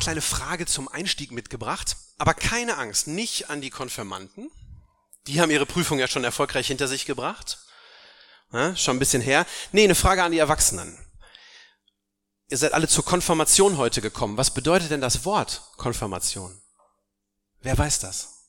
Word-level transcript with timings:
Kleine 0.00 0.20
Frage 0.20 0.66
zum 0.66 0.88
Einstieg 0.88 1.30
mitgebracht, 1.30 1.96
aber 2.18 2.34
keine 2.34 2.76
Angst, 2.76 3.06
nicht 3.06 3.50
an 3.50 3.60
die 3.60 3.70
Konfirmanden. 3.70 4.50
Die 5.26 5.40
haben 5.40 5.50
ihre 5.50 5.66
Prüfung 5.66 5.98
ja 5.98 6.08
schon 6.08 6.24
erfolgreich 6.24 6.66
hinter 6.66 6.88
sich 6.88 7.06
gebracht. 7.06 7.58
Ja, 8.52 8.74
schon 8.74 8.96
ein 8.96 8.98
bisschen 8.98 9.22
her. 9.22 9.46
Nee, 9.72 9.84
eine 9.84 9.94
Frage 9.94 10.24
an 10.24 10.32
die 10.32 10.38
Erwachsenen. 10.38 10.98
Ihr 12.48 12.58
seid 12.58 12.72
alle 12.72 12.88
zur 12.88 13.04
Konfirmation 13.04 13.76
heute 13.76 14.00
gekommen. 14.00 14.36
Was 14.36 14.52
bedeutet 14.52 14.90
denn 14.90 15.00
das 15.00 15.24
Wort 15.24 15.62
Konfirmation? 15.76 16.60
Wer 17.60 17.78
weiß 17.78 18.00
das? 18.00 18.40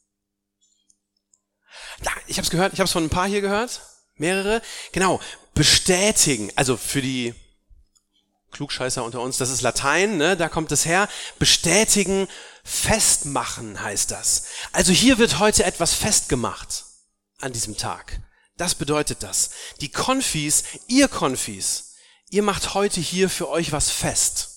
Da, 2.02 2.12
ich 2.26 2.38
habe 2.38 2.46
es 2.46 2.50
gehört, 2.50 2.74
ich 2.74 2.80
habe 2.80 2.86
es 2.86 2.92
von 2.92 3.04
ein 3.04 3.10
paar 3.10 3.28
hier 3.28 3.42
gehört, 3.42 3.82
mehrere. 4.16 4.62
Genau, 4.92 5.20
bestätigen. 5.54 6.52
Also 6.56 6.78
für 6.78 7.02
die 7.02 7.36
Klugscheißer 8.52 9.04
unter 9.04 9.22
uns, 9.22 9.38
das 9.38 9.50
ist 9.50 9.62
Latein, 9.62 10.18
ne? 10.18 10.38
da 10.38 10.50
kommt 10.50 10.72
es 10.72 10.86
her. 10.86 11.08
Bestätigen, 11.40 12.28
festmachen 12.64 13.82
heißt 13.82 14.12
das. 14.12 14.46
Also 14.72 14.92
hier 14.92 15.18
wird 15.18 15.40
heute 15.40 15.64
etwas 15.64 15.94
festgemacht 15.94 16.86
an 17.40 17.54
diesem 17.54 17.78
Tag. 17.78 18.22
Das 18.58 18.76
bedeutet 18.76 19.24
das. 19.24 19.52
Die 19.80 19.90
Konfis, 19.90 20.64
ihr 20.88 21.08
Konfis, 21.08 21.96
ihr 22.30 22.44
macht 22.44 22.74
heute 22.74 23.02
hier 23.02 23.30
für 23.30 23.50
euch 23.50 23.72
was 23.72 23.90
fest. 23.90 24.50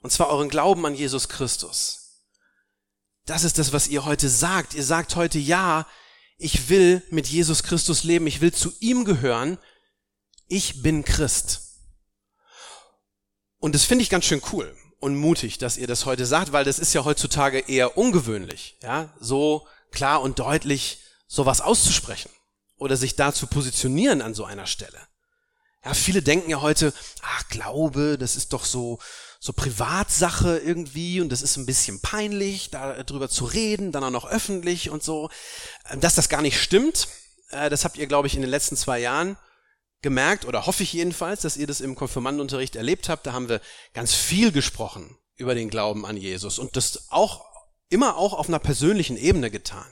Und 0.00 0.10
zwar 0.10 0.28
euren 0.28 0.48
Glauben 0.48 0.84
an 0.84 0.94
Jesus 0.94 1.28
Christus. 1.28 2.02
Das 3.26 3.44
ist 3.44 3.58
das, 3.58 3.72
was 3.72 3.86
ihr 3.86 4.04
heute 4.04 4.28
sagt. 4.28 4.74
Ihr 4.74 4.82
sagt 4.82 5.14
heute, 5.14 5.38
ja, 5.38 5.86
ich 6.38 6.68
will 6.68 7.02
mit 7.10 7.28
Jesus 7.28 7.62
Christus 7.62 8.02
leben, 8.02 8.26
ich 8.26 8.40
will 8.40 8.52
zu 8.52 8.72
ihm 8.80 9.04
gehören, 9.04 9.58
ich 10.48 10.82
bin 10.82 11.04
Christ. 11.04 11.71
Und 13.62 13.76
das 13.76 13.84
finde 13.84 14.02
ich 14.02 14.10
ganz 14.10 14.24
schön 14.24 14.42
cool 14.50 14.76
und 14.98 15.14
mutig, 15.14 15.56
dass 15.56 15.76
ihr 15.76 15.86
das 15.86 16.04
heute 16.04 16.26
sagt, 16.26 16.50
weil 16.50 16.64
das 16.64 16.80
ist 16.80 16.94
ja 16.94 17.04
heutzutage 17.04 17.60
eher 17.60 17.96
ungewöhnlich, 17.96 18.76
ja, 18.82 19.14
so 19.20 19.68
klar 19.92 20.20
und 20.20 20.40
deutlich 20.40 20.98
sowas 21.28 21.60
auszusprechen 21.60 22.32
oder 22.76 22.96
sich 22.96 23.14
da 23.14 23.32
zu 23.32 23.46
positionieren 23.46 24.20
an 24.20 24.34
so 24.34 24.44
einer 24.44 24.66
Stelle. 24.66 24.98
Ja, 25.84 25.94
viele 25.94 26.22
denken 26.22 26.50
ja 26.50 26.60
heute, 26.60 26.92
ach, 27.22 27.48
Glaube, 27.50 28.18
das 28.18 28.34
ist 28.34 28.52
doch 28.52 28.64
so, 28.64 28.98
so 29.38 29.52
Privatsache 29.52 30.58
irgendwie 30.58 31.20
und 31.20 31.28
das 31.28 31.40
ist 31.40 31.56
ein 31.56 31.66
bisschen 31.66 32.00
peinlich, 32.00 32.70
darüber 32.70 33.28
zu 33.28 33.44
reden, 33.44 33.92
dann 33.92 34.02
auch 34.02 34.10
noch 34.10 34.26
öffentlich 34.28 34.90
und 34.90 35.04
so. 35.04 35.30
Dass 36.00 36.16
das 36.16 36.28
gar 36.28 36.42
nicht 36.42 36.60
stimmt, 36.60 37.06
äh, 37.50 37.70
das 37.70 37.84
habt 37.84 37.96
ihr, 37.96 38.08
glaube 38.08 38.26
ich, 38.26 38.34
in 38.34 38.40
den 38.40 38.50
letzten 38.50 38.76
zwei 38.76 38.98
Jahren 38.98 39.36
gemerkt, 40.02 40.44
oder 40.44 40.66
hoffe 40.66 40.82
ich 40.82 40.92
jedenfalls, 40.92 41.42
dass 41.42 41.56
ihr 41.56 41.66
das 41.66 41.80
im 41.80 41.94
Konfirmandenunterricht 41.94 42.76
erlebt 42.76 43.08
habt. 43.08 43.26
Da 43.26 43.32
haben 43.32 43.48
wir 43.48 43.60
ganz 43.94 44.14
viel 44.14 44.52
gesprochen 44.52 45.16
über 45.36 45.54
den 45.54 45.70
Glauben 45.70 46.04
an 46.04 46.16
Jesus 46.16 46.58
und 46.58 46.76
das 46.76 47.10
auch 47.10 47.44
immer 47.88 48.16
auch 48.16 48.32
auf 48.32 48.48
einer 48.48 48.58
persönlichen 48.58 49.16
Ebene 49.16 49.50
getan. 49.50 49.86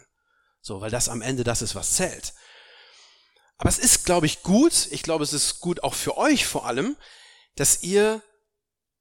So, 0.60 0.80
weil 0.80 0.90
das 0.90 1.08
am 1.08 1.22
Ende 1.22 1.44
das 1.44 1.62
ist, 1.62 1.74
was 1.74 1.94
zählt. 1.94 2.34
Aber 3.56 3.68
es 3.68 3.78
ist, 3.78 4.04
glaube 4.04 4.26
ich, 4.26 4.42
gut, 4.42 4.88
ich 4.90 5.02
glaube, 5.02 5.24
es 5.24 5.32
ist 5.32 5.60
gut 5.60 5.82
auch 5.82 5.94
für 5.94 6.16
euch 6.16 6.46
vor 6.46 6.66
allem, 6.66 6.96
dass 7.56 7.82
ihr 7.82 8.22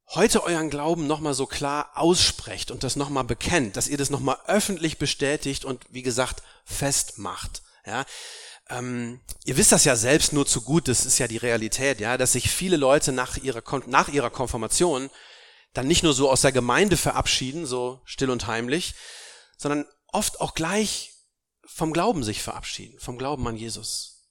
heute 0.10 0.44
euren 0.44 0.70
Glauben 0.70 1.08
nochmal 1.08 1.34
so 1.34 1.46
klar 1.46 1.92
aussprecht 1.96 2.72
und 2.72 2.84
das 2.84 2.96
nochmal 2.96 3.24
bekennt, 3.24 3.78
dass 3.78 3.88
ihr 3.88 3.98
das 3.98 4.10
nochmal 4.10 4.38
öffentlich 4.48 4.98
bestätigt 4.98 5.66
und, 5.66 5.86
wie 5.90 6.02
gesagt, 6.02 6.44
festmacht. 6.66 7.62
Ja, 7.86 8.06
ähm, 8.70 9.20
ihr 9.46 9.58
wisst 9.58 9.72
das 9.72 9.86
ja 9.86 9.96
selbst 9.96 10.34
nur 10.34 10.46
zu 10.46 10.62
gut, 10.62 10.88
das 10.88 11.06
ist 11.06 11.18
ja 11.18 11.28
die 11.28 11.38
Realität, 11.38 12.00
ja, 12.00 12.18
dass 12.18 12.34
sich 12.34 12.50
viele 12.50 12.78
Leute 12.78 13.12
nach 13.12 13.38
ihrer, 13.38 13.64
nach 13.88 14.10
ihrer 14.10 14.30
Konfirmation 14.30 15.10
dann 15.74 15.88
nicht 15.88 16.04
nur 16.04 16.14
so 16.14 16.30
aus 16.30 16.42
der 16.42 16.52
Gemeinde 16.52 16.98
verabschieden, 16.98 17.66
so 17.66 18.02
still 18.06 18.30
und 18.30 18.48
heimlich, 18.48 18.96
sondern 19.58 19.86
oft 20.08 20.42
auch 20.42 20.54
gleich 20.54 21.14
vom 21.66 21.94
Glauben 21.94 22.24
sich 22.24 22.42
verabschieden, 22.42 23.00
vom 23.00 23.18
Glauben 23.18 23.48
an 23.48 23.56
Jesus. 23.56 24.30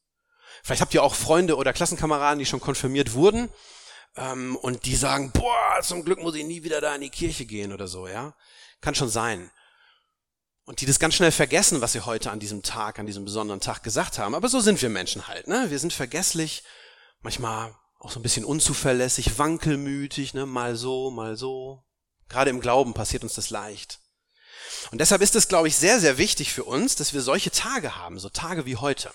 Vielleicht 0.62 0.80
habt 0.80 0.94
ihr 0.94 1.02
auch 1.02 1.14
Freunde 1.14 1.56
oder 1.56 1.72
Klassenkameraden, 1.72 2.38
die 2.38 2.46
schon 2.46 2.60
konfirmiert 2.60 3.12
wurden 3.12 3.48
ähm, 4.16 4.56
und 4.56 4.86
die 4.86 4.96
sagen, 4.96 5.30
boah, 5.32 5.80
zum 5.82 6.04
Glück 6.04 6.20
muss 6.20 6.34
ich 6.34 6.44
nie 6.44 6.64
wieder 6.64 6.80
da 6.80 6.94
in 6.94 7.00
die 7.00 7.10
Kirche 7.10 7.46
gehen 7.46 7.72
oder 7.72 7.86
so, 7.86 8.08
ja. 8.08 8.34
Kann 8.80 8.94
schon 8.94 9.08
sein 9.08 9.50
und 10.68 10.82
die 10.82 10.86
das 10.86 10.98
ganz 10.98 11.14
schnell 11.14 11.32
vergessen, 11.32 11.80
was 11.80 11.92
sie 11.92 12.02
heute 12.02 12.30
an 12.30 12.40
diesem 12.40 12.62
Tag, 12.62 12.98
an 12.98 13.06
diesem 13.06 13.24
besonderen 13.24 13.58
Tag 13.58 13.82
gesagt 13.82 14.18
haben. 14.18 14.34
Aber 14.34 14.50
so 14.50 14.60
sind 14.60 14.82
wir 14.82 14.90
Menschen 14.90 15.26
halt, 15.26 15.48
ne? 15.48 15.70
Wir 15.70 15.78
sind 15.78 15.94
vergesslich, 15.94 16.62
manchmal 17.22 17.74
auch 17.98 18.10
so 18.10 18.20
ein 18.20 18.22
bisschen 18.22 18.44
unzuverlässig, 18.44 19.38
wankelmütig, 19.38 20.34
ne? 20.34 20.44
Mal 20.44 20.76
so, 20.76 21.10
mal 21.10 21.38
so. 21.38 21.84
Gerade 22.28 22.50
im 22.50 22.60
Glauben 22.60 22.92
passiert 22.92 23.22
uns 23.22 23.32
das 23.32 23.48
leicht. 23.48 24.00
Und 24.90 25.00
deshalb 25.00 25.22
ist 25.22 25.36
es, 25.36 25.48
glaube 25.48 25.68
ich, 25.68 25.76
sehr, 25.76 26.00
sehr 26.00 26.18
wichtig 26.18 26.52
für 26.52 26.64
uns, 26.64 26.96
dass 26.96 27.14
wir 27.14 27.22
solche 27.22 27.50
Tage 27.50 27.96
haben, 27.96 28.18
so 28.18 28.28
Tage 28.28 28.66
wie 28.66 28.76
heute. 28.76 29.10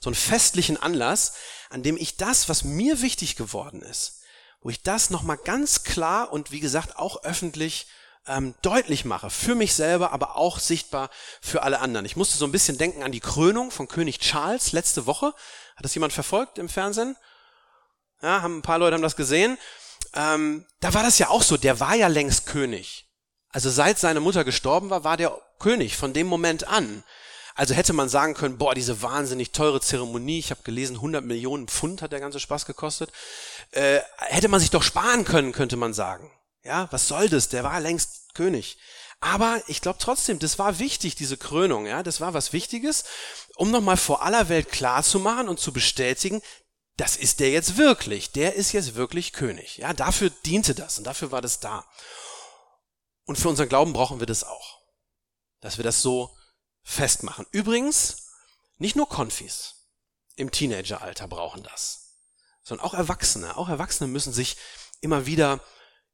So 0.00 0.10
einen 0.10 0.16
festlichen 0.16 0.82
Anlass, 0.82 1.34
an 1.70 1.84
dem 1.84 1.96
ich 1.96 2.16
das, 2.16 2.48
was 2.48 2.64
mir 2.64 3.02
wichtig 3.02 3.36
geworden 3.36 3.82
ist, 3.82 4.22
wo 4.62 4.70
ich 4.70 4.82
das 4.82 5.10
nochmal 5.10 5.38
ganz 5.38 5.84
klar 5.84 6.32
und 6.32 6.50
wie 6.50 6.58
gesagt 6.58 6.96
auch 6.96 7.22
öffentlich 7.22 7.86
ähm, 8.26 8.54
deutlich 8.62 9.04
mache, 9.04 9.30
für 9.30 9.54
mich 9.54 9.74
selber, 9.74 10.12
aber 10.12 10.36
auch 10.36 10.58
sichtbar 10.58 11.10
für 11.40 11.62
alle 11.62 11.80
anderen. 11.80 12.06
Ich 12.06 12.16
musste 12.16 12.38
so 12.38 12.44
ein 12.44 12.52
bisschen 12.52 12.78
denken 12.78 13.02
an 13.02 13.12
die 13.12 13.20
Krönung 13.20 13.70
von 13.70 13.88
König 13.88 14.20
Charles 14.20 14.72
letzte 14.72 15.06
Woche. 15.06 15.34
Hat 15.76 15.84
das 15.84 15.94
jemand 15.94 16.12
verfolgt 16.12 16.58
im 16.58 16.68
Fernsehen? 16.68 17.16
Ja, 18.20 18.42
haben 18.42 18.58
ein 18.58 18.62
paar 18.62 18.78
Leute 18.78 18.94
haben 18.94 19.02
das 19.02 19.16
gesehen. 19.16 19.58
Ähm, 20.14 20.66
da 20.80 20.94
war 20.94 21.02
das 21.02 21.18
ja 21.18 21.28
auch 21.28 21.42
so, 21.42 21.56
der 21.56 21.80
war 21.80 21.94
ja 21.94 22.08
längst 22.08 22.46
König. 22.46 23.08
Also 23.48 23.70
seit 23.70 23.98
seine 23.98 24.20
Mutter 24.20 24.44
gestorben 24.44 24.90
war, 24.90 25.04
war 25.04 25.16
der 25.16 25.36
König 25.58 25.96
von 25.96 26.12
dem 26.12 26.26
Moment 26.26 26.66
an. 26.68 27.04
Also 27.54 27.74
hätte 27.74 27.92
man 27.92 28.08
sagen 28.08 28.34
können, 28.34 28.56
boah, 28.56 28.74
diese 28.74 29.02
wahnsinnig 29.02 29.52
teure 29.52 29.80
Zeremonie, 29.80 30.38
ich 30.38 30.50
habe 30.50 30.62
gelesen, 30.62 30.96
100 30.96 31.24
Millionen 31.24 31.68
Pfund 31.68 32.00
hat 32.00 32.12
der 32.12 32.20
ganze 32.20 32.40
Spaß 32.40 32.64
gekostet, 32.64 33.12
äh, 33.72 34.00
hätte 34.16 34.48
man 34.48 34.60
sich 34.60 34.70
doch 34.70 34.82
sparen 34.82 35.24
können, 35.24 35.52
könnte 35.52 35.76
man 35.76 35.92
sagen. 35.92 36.31
Ja, 36.64 36.88
was 36.90 37.08
soll 37.08 37.28
das? 37.28 37.48
Der 37.48 37.64
war 37.64 37.80
längst 37.80 38.34
König. 38.34 38.78
Aber 39.20 39.62
ich 39.68 39.80
glaube 39.80 39.98
trotzdem, 40.00 40.38
das 40.38 40.58
war 40.58 40.78
wichtig, 40.80 41.14
diese 41.14 41.36
Krönung, 41.36 41.86
ja, 41.86 42.02
das 42.02 42.20
war 42.20 42.34
was 42.34 42.52
Wichtiges, 42.52 43.04
um 43.54 43.70
nochmal 43.70 43.96
vor 43.96 44.22
aller 44.22 44.48
Welt 44.48 44.70
klar 44.72 45.04
zu 45.04 45.20
machen 45.20 45.48
und 45.48 45.60
zu 45.60 45.72
bestätigen, 45.72 46.42
das 46.96 47.16
ist 47.16 47.40
der 47.40 47.50
jetzt 47.50 47.76
wirklich, 47.76 48.32
der 48.32 48.54
ist 48.54 48.72
jetzt 48.72 48.96
wirklich 48.96 49.32
König. 49.32 49.78
Ja, 49.78 49.92
dafür 49.92 50.30
diente 50.44 50.74
das 50.74 50.98
und 50.98 51.04
dafür 51.04 51.30
war 51.30 51.40
das 51.40 51.60
da. 51.60 51.86
Und 53.24 53.38
für 53.38 53.48
unseren 53.48 53.68
Glauben 53.68 53.92
brauchen 53.92 54.18
wir 54.18 54.26
das 54.26 54.44
auch, 54.44 54.80
dass 55.60 55.76
wir 55.76 55.84
das 55.84 56.02
so 56.02 56.36
festmachen. 56.82 57.46
Übrigens, 57.52 58.28
nicht 58.78 58.96
nur 58.96 59.08
Konfis 59.08 59.86
im 60.34 60.50
Teenageralter 60.50 61.28
brauchen 61.28 61.62
das, 61.62 62.16
sondern 62.64 62.86
auch 62.86 62.94
Erwachsene. 62.94 63.56
Auch 63.56 63.68
Erwachsene 63.68 64.08
müssen 64.08 64.32
sich 64.32 64.56
immer 65.00 65.26
wieder 65.26 65.60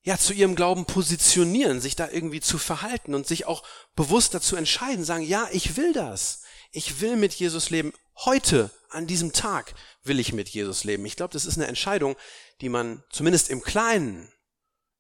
ja, 0.09 0.17
zu 0.17 0.33
ihrem 0.33 0.55
Glauben 0.55 0.87
positionieren, 0.87 1.83
sich 1.83 1.95
da 1.95 2.09
irgendwie 2.09 2.41
zu 2.41 2.57
verhalten 2.57 3.15
und 3.15 3.27
sich 3.27 3.45
auch 3.45 3.63
bewusst 3.95 4.33
dazu 4.33 4.57
entscheiden, 4.57 5.05
sagen, 5.05 5.23
ja, 5.23 5.51
ich 5.53 5.77
will 5.77 5.93
das. 5.93 6.41
Ich 6.71 7.03
will 7.03 7.17
mit 7.17 7.35
Jesus 7.35 7.69
leben. 7.69 7.93
Heute, 8.25 8.71
an 8.89 9.07
diesem 9.07 9.35
Tag, 9.35 9.75
will 10.05 10.19
ich 10.19 10.33
mit 10.33 10.49
Jesus 10.49 10.85
leben. 10.85 11.05
Ich 11.05 11.17
glaube, 11.17 11.35
das 11.35 11.45
ist 11.45 11.59
eine 11.59 11.67
Entscheidung, 11.67 12.17
die 12.63 12.71
man 12.71 13.05
zumindest 13.11 13.51
im 13.51 13.61
Kleinen 13.61 14.33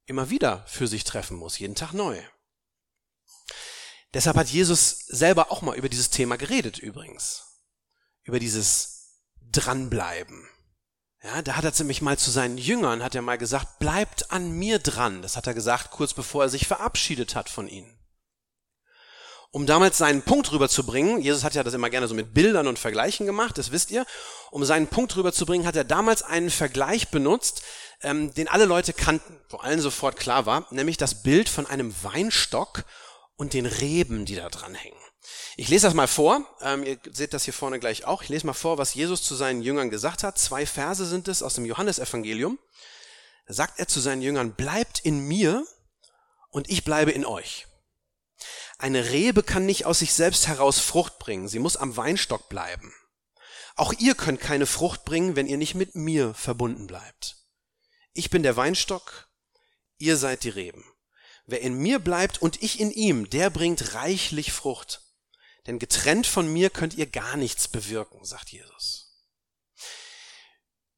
immer 0.05 0.29
wieder 0.29 0.67
für 0.69 0.87
sich 0.87 1.05
treffen 1.05 1.39
muss, 1.39 1.59
jeden 1.59 1.75
Tag 1.75 1.95
neu. 1.95 2.21
Deshalb 4.13 4.37
hat 4.37 4.51
Jesus 4.51 5.07
selber 5.07 5.51
auch 5.51 5.63
mal 5.63 5.79
über 5.79 5.89
dieses 5.89 6.11
Thema 6.11 6.37
geredet 6.37 6.79
übrigens. 6.79 7.45
Über 8.25 8.39
dieses 8.39 9.23
Dranbleiben. 9.41 10.47
Ja, 11.23 11.43
da 11.43 11.57
hat 11.57 11.65
er 11.65 11.73
nämlich 11.79 12.01
mal 12.01 12.17
zu 12.17 12.31
seinen 12.31 12.59
Jüngern, 12.59 13.03
hat 13.03 13.15
er 13.15 13.23
mal 13.23 13.39
gesagt, 13.39 13.81
bleibt 13.81 14.31
an 14.31 14.53
mir 14.53 14.79
dran. 14.79 15.21
Das 15.23 15.37
hat 15.37 15.47
er 15.47 15.55
gesagt, 15.55 15.91
kurz 15.91 16.15
bevor 16.15 16.45
er 16.45 16.49
sich 16.49 16.67
verabschiedet 16.67 17.35
hat 17.35 17.49
von 17.49 17.69
ihnen. 17.69 17.99
um 19.51 19.67
damals 19.67 19.97
seinen 19.99 20.23
Punkt 20.23 20.53
rüberzubringen, 20.53 21.21
Jesus 21.23 21.43
hat 21.43 21.55
ja 21.55 21.63
das 21.63 21.75
immer 21.75 21.89
gerne 21.91 22.07
so 22.07 22.15
mit 22.15 22.35
Bildern 22.35 22.67
und 22.67 22.79
Vergleichen 22.79 23.25
gemacht, 23.27 23.57
das 23.57 23.73
wisst 23.73 23.91
ihr, 23.91 24.05
um 24.51 24.65
seinen 24.65 24.89
Punkt 24.89 25.17
rüberzubringen, 25.17 25.67
hat 25.67 25.77
er 25.77 25.85
damals 25.85 26.23
einen 26.23 26.51
Vergleich 26.51 27.09
benutzt, 27.09 27.63
ähm, 28.03 28.33
den 28.35 28.49
alle 28.49 28.67
Leute 28.67 28.93
kannten, 28.93 29.41
wo 29.49 29.57
allen 29.57 29.81
sofort 29.81 30.17
klar 30.17 30.45
war, 30.47 30.67
nämlich 30.71 30.99
das 30.99 31.23
Bild 31.23 31.49
von 31.49 31.67
einem 31.67 31.95
Weinstock 32.03 32.85
und 33.37 33.55
den 33.55 33.67
Reben, 33.67 34.27
die 34.27 34.37
da 34.37 34.51
dran 34.51 34.75
hängen. 34.75 35.01
Ich 35.57 35.69
lese 35.69 35.87
das 35.87 35.95
mal 35.95 36.07
vor, 36.07 36.47
ähm, 36.61 36.85
ihr 36.85 36.99
seht 37.13 37.35
das 37.35 37.45
hier 37.45 37.55
vorne 37.55 37.81
gleich 37.81 38.05
auch, 38.05 38.23
ich 38.23 38.29
lese 38.29 38.47
mal 38.47 38.53
vor, 38.53 38.79
was 38.79 38.95
Jesus 38.95 39.23
zu 39.23 39.35
seinen 39.35 39.63
Jüngern 39.63 39.91
gesagt 39.91 40.23
hat. 40.23 40.39
Zwei 40.39 40.67
Verse 40.67 41.05
sind 41.05 41.29
es 41.29 41.43
aus 41.43 41.55
dem 41.55 41.65
Johannesevangelium. 41.65 42.59
Da 43.47 43.55
sagt 43.55 43.79
er 43.79 43.89
zu 43.89 44.01
seinen 44.01 44.23
Jüngern, 44.23 44.55
bleibt 44.55 45.01
in 45.01 45.21
mir 45.21 45.67
und 46.51 46.71
ich 46.71 46.85
bleibe 46.85 47.11
in 47.11 47.25
euch. 47.25 47.67
Eine 48.79 49.11
Rebe 49.11 49.43
kann 49.43 49.67
nicht 49.67 49.87
aus 49.87 49.99
sich 49.99 50.13
selbst 50.13 50.47
heraus 50.47 50.79
Frucht 50.79 51.19
bringen, 51.19 51.49
sie 51.49 51.59
muss 51.59 51.77
am 51.77 51.97
Weinstock 51.97 52.49
bleiben. 52.49 52.95
Auch 53.75 53.93
ihr 53.93 54.15
könnt 54.15 54.41
keine 54.41 54.67
Frucht 54.67 55.05
bringen, 55.05 55.35
wenn 55.35 55.47
ihr 55.47 55.57
nicht 55.57 55.75
mit 55.75 55.95
mir 55.95 56.35
verbunden 56.35 56.87
bleibt. 56.87 57.37
Ich 58.13 58.31
bin 58.31 58.43
der 58.43 58.57
Weinstock, 58.57 59.29
ihr 59.99 60.17
seid 60.17 60.45
die 60.45 60.49
Reben. 60.49 60.85
Wer 61.47 61.63
in 61.63 61.75
mir 61.75 61.99
bleibt 61.99 62.43
und 62.43 62.63
ich 62.63 62.79
in 62.79 62.91
ihm, 62.91 63.31
der 63.31 63.51
bringt 63.51 63.95
reichlich 63.95 64.53
Frucht. 64.53 65.08
Denn 65.69 65.79
getrennt 65.79 66.27
von 66.27 66.51
mir 66.51 66.71
könnt 66.71 66.95
ihr 66.95 67.07
gar 67.07 67.37
nichts 67.37 67.69
bewirken, 67.69 68.25
sagt 68.25 68.49
Jesus. 68.49 69.09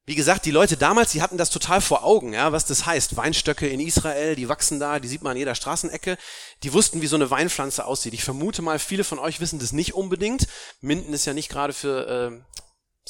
Wie 0.07 0.15
gesagt, 0.15 0.47
die 0.47 0.51
Leute 0.53 0.77
damals, 0.77 1.13
die 1.13 1.23
hatten 1.23 1.39
das 1.39 1.51
total 1.51 1.81
vor 1.81 2.05
Augen, 2.05 2.33
ja, 2.33 2.53
was 2.53 2.65
das 2.67 2.87
heißt. 2.87 3.17
Weinstöcke 3.17 3.69
in 3.69 3.81
Israel, 3.81 4.37
die 4.37 4.49
wachsen 4.49 4.81
da, 4.81 4.99
die 4.99 5.09
sieht 5.09 5.23
man 5.23 5.33
an 5.33 5.37
jeder 5.37 5.55
Straßenecke. 5.55 6.17
Die 6.63 6.73
wussten, 6.73 7.03
wie 7.03 7.09
so 7.09 7.17
eine 7.17 7.31
Weinpflanze 7.31 7.85
aussieht. 7.85 8.15
Ich 8.15 8.25
vermute 8.25 8.63
mal, 8.63 8.79
viele 8.79 9.05
von 9.05 9.19
euch 9.19 9.41
wissen 9.41 9.59
das 9.59 9.73
nicht 9.73 9.95
unbedingt. 9.95 10.47
Minden 10.81 11.13
ist 11.13 11.27
ja 11.27 11.35
nicht 11.35 11.49
gerade 11.49 11.73
für 11.73 12.07
äh, 12.09 12.61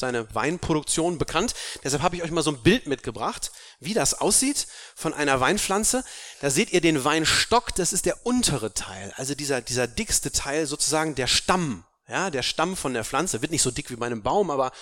seine 0.00 0.34
Weinproduktion 0.34 1.18
bekannt. 1.18 1.54
Deshalb 1.84 2.02
habe 2.02 2.16
ich 2.16 2.22
euch 2.22 2.32
mal 2.32 2.42
so 2.42 2.50
ein 2.50 2.62
Bild 2.62 2.88
mitgebracht, 2.88 3.52
wie 3.78 3.94
das 3.94 4.14
aussieht 4.14 4.66
von 4.96 5.14
einer 5.14 5.40
Weinpflanze. 5.40 6.02
Da 6.40 6.50
seht 6.50 6.72
ihr 6.72 6.80
den 6.80 7.04
Weinstock, 7.04 7.74
das 7.76 7.92
ist 7.92 8.06
der 8.06 8.26
untere 8.26 8.74
Teil, 8.74 9.12
also 9.16 9.34
dieser, 9.34 9.60
dieser 9.60 9.86
dickste 9.86 10.32
Teil, 10.32 10.66
sozusagen 10.66 11.14
der 11.14 11.28
Stamm. 11.28 11.84
Ja, 12.08 12.30
der 12.30 12.42
Stamm 12.42 12.76
von 12.76 12.92
der 12.92 13.04
Pflanze 13.04 13.40
wird 13.40 13.52
nicht 13.52 13.62
so 13.62 13.70
dick 13.70 13.88
wie 13.90 13.96
bei 13.96 14.06
einem 14.06 14.24
Baum, 14.24 14.50
aber 14.50 14.72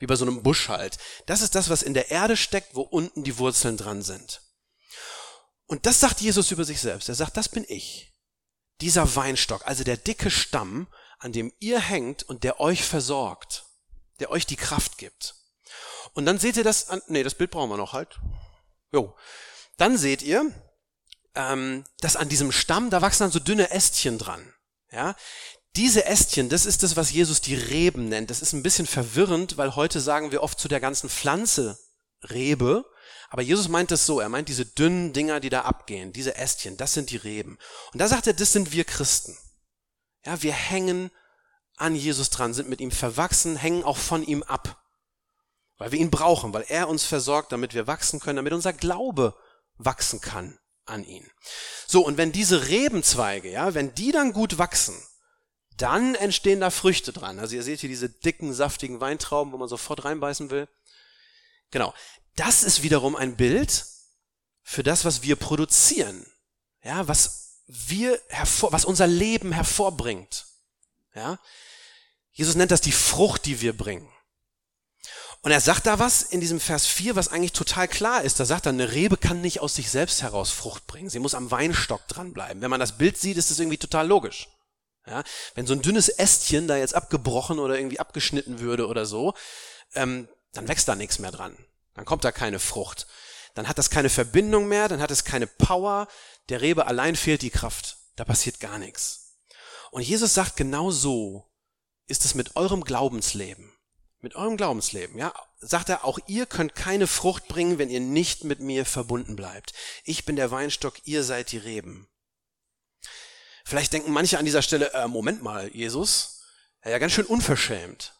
wie 0.00 0.06
bei 0.06 0.16
so 0.16 0.24
einem 0.24 0.42
Busch 0.42 0.68
halt. 0.68 0.98
Das 1.26 1.42
ist 1.42 1.54
das, 1.54 1.70
was 1.70 1.84
in 1.84 1.94
der 1.94 2.10
Erde 2.10 2.36
steckt, 2.36 2.74
wo 2.74 2.80
unten 2.80 3.22
die 3.22 3.38
Wurzeln 3.38 3.76
dran 3.76 4.02
sind. 4.02 4.42
Und 5.66 5.86
das 5.86 6.00
sagt 6.00 6.20
Jesus 6.20 6.50
über 6.50 6.64
sich 6.64 6.80
selbst. 6.80 7.08
Er 7.08 7.14
sagt, 7.14 7.36
das 7.36 7.48
bin 7.48 7.64
ich. 7.68 8.12
Dieser 8.80 9.14
Weinstock, 9.14 9.64
also 9.64 9.84
der 9.84 9.96
dicke 9.96 10.30
Stamm, 10.30 10.88
an 11.20 11.30
dem 11.30 11.52
ihr 11.60 11.78
hängt 11.78 12.24
und 12.24 12.42
der 12.42 12.58
euch 12.58 12.82
versorgt 12.82 13.64
der 14.22 14.30
euch 14.30 14.46
die 14.46 14.56
Kraft 14.56 14.98
gibt. 14.98 15.34
Und 16.14 16.26
dann 16.26 16.38
seht 16.38 16.56
ihr 16.56 16.64
das, 16.64 16.88
an, 16.88 17.02
nee, 17.08 17.22
das 17.22 17.34
Bild 17.34 17.50
brauchen 17.50 17.70
wir 17.70 17.76
noch 17.76 17.92
halt. 17.92 18.18
Jo. 18.92 19.14
Dann 19.76 19.98
seht 19.98 20.22
ihr, 20.22 20.50
ähm, 21.34 21.84
dass 22.00 22.16
an 22.16 22.28
diesem 22.28 22.52
Stamm, 22.52 22.90
da 22.90 23.02
wachsen 23.02 23.24
dann 23.24 23.32
so 23.32 23.38
dünne 23.38 23.70
Ästchen 23.70 24.18
dran. 24.18 24.52
Ja, 24.90 25.16
diese 25.74 26.04
Ästchen, 26.04 26.50
das 26.50 26.66
ist 26.66 26.82
das, 26.82 26.96
was 26.96 27.10
Jesus 27.10 27.40
die 27.40 27.54
Reben 27.54 28.08
nennt. 28.08 28.30
Das 28.30 28.42
ist 28.42 28.52
ein 28.52 28.62
bisschen 28.62 28.86
verwirrend, 28.86 29.56
weil 29.56 29.74
heute 29.74 30.00
sagen 30.00 30.30
wir 30.30 30.42
oft 30.42 30.60
zu 30.60 30.68
der 30.68 30.80
ganzen 30.80 31.08
Pflanze 31.08 31.78
Rebe. 32.22 32.84
Aber 33.30 33.40
Jesus 33.40 33.68
meint 33.68 33.90
das 33.90 34.04
so, 34.04 34.20
er 34.20 34.28
meint 34.28 34.50
diese 34.50 34.66
dünnen 34.66 35.14
Dinger, 35.14 35.40
die 35.40 35.48
da 35.48 35.62
abgehen, 35.62 36.12
diese 36.12 36.36
Ästchen, 36.36 36.76
das 36.76 36.92
sind 36.92 37.10
die 37.10 37.16
Reben. 37.16 37.58
Und 37.94 38.00
da 38.00 38.06
sagt 38.06 38.26
er, 38.26 38.34
das 38.34 38.52
sind 38.52 38.72
wir 38.72 38.84
Christen. 38.84 39.36
Ja, 40.26 40.42
wir 40.42 40.52
hängen 40.52 41.10
an 41.76 41.94
Jesus 41.94 42.30
dran, 42.30 42.54
sind 42.54 42.68
mit 42.68 42.80
ihm 42.80 42.90
verwachsen, 42.90 43.56
hängen 43.56 43.84
auch 43.84 43.96
von 43.96 44.22
ihm 44.22 44.42
ab. 44.42 44.82
Weil 45.78 45.92
wir 45.92 45.98
ihn 45.98 46.10
brauchen, 46.10 46.52
weil 46.52 46.64
er 46.68 46.88
uns 46.88 47.04
versorgt, 47.04 47.52
damit 47.52 47.74
wir 47.74 47.86
wachsen 47.86 48.20
können, 48.20 48.36
damit 48.36 48.52
unser 48.52 48.72
Glaube 48.72 49.36
wachsen 49.76 50.20
kann 50.20 50.58
an 50.84 51.04
ihn. 51.04 51.28
So, 51.86 52.04
und 52.04 52.16
wenn 52.18 52.32
diese 52.32 52.68
Rebenzweige, 52.68 53.50
ja, 53.50 53.74
wenn 53.74 53.94
die 53.94 54.12
dann 54.12 54.32
gut 54.32 54.58
wachsen, 54.58 54.94
dann 55.76 56.14
entstehen 56.14 56.60
da 56.60 56.70
Früchte 56.70 57.12
dran. 57.12 57.38
Also 57.38 57.56
ihr 57.56 57.62
seht 57.62 57.80
hier 57.80 57.88
diese 57.88 58.08
dicken, 58.08 58.52
saftigen 58.52 59.00
Weintrauben, 59.00 59.52
wo 59.52 59.56
man 59.56 59.68
sofort 59.68 60.04
reinbeißen 60.04 60.50
will. 60.50 60.68
Genau. 61.70 61.94
Das 62.36 62.62
ist 62.62 62.82
wiederum 62.82 63.16
ein 63.16 63.36
Bild 63.36 63.84
für 64.62 64.82
das, 64.82 65.04
was 65.04 65.22
wir 65.22 65.36
produzieren. 65.36 66.24
Ja, 66.82 67.08
was 67.08 67.62
wir 67.66 68.20
hervor, 68.28 68.72
was 68.72 68.84
unser 68.84 69.06
Leben 69.06 69.52
hervorbringt. 69.52 70.46
Ja, 71.14 71.38
Jesus 72.32 72.54
nennt 72.54 72.70
das 72.70 72.80
die 72.80 72.92
Frucht, 72.92 73.44
die 73.44 73.60
wir 73.60 73.76
bringen. 73.76 74.08
Und 75.42 75.50
er 75.50 75.60
sagt 75.60 75.86
da 75.86 75.98
was 75.98 76.22
in 76.22 76.40
diesem 76.40 76.60
Vers 76.60 76.86
4, 76.86 77.16
was 77.16 77.28
eigentlich 77.28 77.52
total 77.52 77.88
klar 77.88 78.22
ist. 78.22 78.38
Da 78.38 78.44
sagt 78.44 78.66
er, 78.66 78.70
eine 78.70 78.92
Rebe 78.92 79.16
kann 79.16 79.40
nicht 79.40 79.60
aus 79.60 79.74
sich 79.74 79.90
selbst 79.90 80.22
heraus 80.22 80.50
Frucht 80.50 80.86
bringen. 80.86 81.10
Sie 81.10 81.18
muss 81.18 81.34
am 81.34 81.50
Weinstock 81.50 82.06
dranbleiben. 82.06 82.62
Wenn 82.62 82.70
man 82.70 82.78
das 82.80 82.96
Bild 82.96 83.18
sieht, 83.18 83.36
ist 83.36 83.50
das 83.50 83.58
irgendwie 83.58 83.78
total 83.78 84.06
logisch. 84.06 84.48
Ja, 85.04 85.24
wenn 85.56 85.66
so 85.66 85.74
ein 85.74 85.82
dünnes 85.82 86.08
Ästchen 86.08 86.68
da 86.68 86.76
jetzt 86.76 86.94
abgebrochen 86.94 87.58
oder 87.58 87.76
irgendwie 87.76 87.98
abgeschnitten 87.98 88.60
würde 88.60 88.86
oder 88.86 89.04
so, 89.04 89.34
ähm, 89.94 90.28
dann 90.52 90.68
wächst 90.68 90.86
da 90.86 90.94
nichts 90.94 91.18
mehr 91.18 91.32
dran. 91.32 91.56
Dann 91.94 92.04
kommt 92.04 92.22
da 92.22 92.30
keine 92.30 92.60
Frucht. 92.60 93.08
Dann 93.54 93.66
hat 93.66 93.78
das 93.78 93.90
keine 93.90 94.10
Verbindung 94.10 94.68
mehr, 94.68 94.88
dann 94.88 95.00
hat 95.00 95.10
es 95.10 95.24
keine 95.24 95.48
Power. 95.48 96.06
Der 96.50 96.60
Rebe 96.60 96.86
allein 96.86 97.16
fehlt 97.16 97.42
die 97.42 97.50
Kraft. 97.50 97.96
Da 98.14 98.24
passiert 98.24 98.60
gar 98.60 98.78
nichts. 98.78 99.21
Und 99.92 100.00
Jesus 100.00 100.32
sagt 100.32 100.56
genau 100.56 100.90
so 100.90 101.50
ist 102.06 102.24
es 102.24 102.34
mit 102.34 102.56
eurem 102.56 102.82
Glaubensleben. 102.82 103.72
Mit 104.20 104.34
eurem 104.36 104.56
Glaubensleben, 104.56 105.18
ja, 105.18 105.34
sagt 105.60 105.90
er, 105.90 106.04
auch 106.04 106.18
ihr 106.26 106.46
könnt 106.46 106.74
keine 106.74 107.06
Frucht 107.06 107.46
bringen, 107.46 107.78
wenn 107.78 107.90
ihr 107.90 108.00
nicht 108.00 108.44
mit 108.44 108.60
mir 108.60 108.86
verbunden 108.86 109.36
bleibt. 109.36 109.74
Ich 110.04 110.24
bin 110.24 110.36
der 110.36 110.50
Weinstock, 110.50 110.94
ihr 111.04 111.24
seid 111.24 111.52
die 111.52 111.58
Reben. 111.58 112.08
Vielleicht 113.64 113.92
denken 113.92 114.12
manche 114.12 114.38
an 114.38 114.44
dieser 114.46 114.62
Stelle, 114.62 114.94
äh, 114.94 115.08
Moment 115.08 115.42
mal, 115.42 115.68
Jesus, 115.74 116.40
ja, 116.84 116.98
ganz 116.98 117.12
schön 117.12 117.26
unverschämt, 117.26 118.14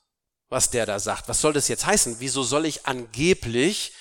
was 0.48 0.70
der 0.70 0.84
da 0.84 1.00
sagt. 1.00 1.28
Was 1.28 1.40
soll 1.40 1.54
das 1.54 1.68
jetzt 1.68 1.86
heißen? 1.86 2.16
Wieso 2.18 2.42
soll 2.42 2.66
ich 2.66 2.84
angeblich 2.84 3.94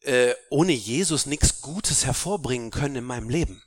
äh, 0.00 0.34
ohne 0.48 0.72
Jesus 0.72 1.26
nichts 1.26 1.60
Gutes 1.60 2.06
hervorbringen 2.06 2.70
können 2.70 2.96
in 2.96 3.04
meinem 3.04 3.28
Leben? 3.28 3.62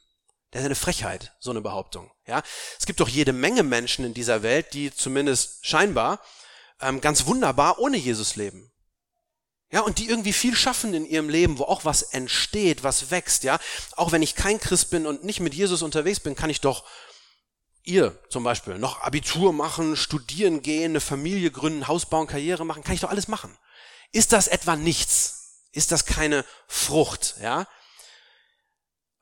Das 0.51 0.61
ist 0.61 0.65
eine 0.65 0.75
Frechheit, 0.75 1.33
so 1.39 1.51
eine 1.51 1.61
Behauptung. 1.61 2.11
Ja, 2.25 2.41
es 2.79 2.85
gibt 2.85 2.99
doch 2.99 3.09
jede 3.09 3.33
Menge 3.33 3.63
Menschen 3.63 4.05
in 4.05 4.13
dieser 4.13 4.43
Welt, 4.43 4.73
die 4.73 4.93
zumindest 4.93 5.65
scheinbar 5.65 6.21
ähm, 6.81 7.01
ganz 7.01 7.25
wunderbar 7.25 7.79
ohne 7.79 7.97
Jesus 7.97 8.35
leben. 8.35 8.71
Ja, 9.69 9.81
und 9.81 9.97
die 9.97 10.07
irgendwie 10.07 10.31
viel 10.31 10.55
schaffen 10.55 10.93
in 10.93 11.05
ihrem 11.05 11.27
Leben, 11.27 11.57
wo 11.57 11.63
auch 11.63 11.83
was 11.83 12.01
entsteht, 12.01 12.83
was 12.83 13.11
wächst, 13.11 13.43
ja. 13.43 13.59
Auch 13.97 14.13
wenn 14.13 14.21
ich 14.21 14.35
kein 14.35 14.59
Christ 14.59 14.89
bin 14.91 15.05
und 15.05 15.25
nicht 15.25 15.41
mit 15.41 15.53
Jesus 15.53 15.81
unterwegs 15.81 16.21
bin, 16.21 16.35
kann 16.35 16.49
ich 16.49 16.61
doch 16.61 16.85
ihr 17.83 18.17
zum 18.29 18.43
Beispiel 18.43 18.77
noch 18.77 19.01
Abitur 19.01 19.51
machen, 19.51 19.97
studieren 19.97 20.61
gehen, 20.61 20.91
eine 20.91 21.01
Familie 21.01 21.51
gründen, 21.51 21.87
Haus 21.87 22.05
bauen, 22.05 22.27
Karriere 22.27 22.65
machen, 22.65 22.83
kann 22.83 22.95
ich 22.95 23.01
doch 23.01 23.09
alles 23.09 23.27
machen. 23.27 23.57
Ist 24.13 24.31
das 24.31 24.47
etwa 24.47 24.77
nichts? 24.77 25.63
Ist 25.71 25.91
das 25.91 26.05
keine 26.05 26.45
Frucht, 26.67 27.35
ja? 27.41 27.67